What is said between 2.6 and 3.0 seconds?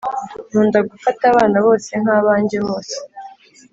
bose